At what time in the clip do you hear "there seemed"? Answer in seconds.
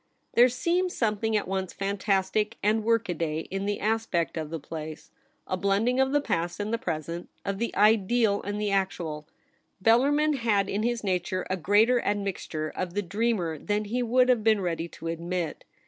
0.33-0.91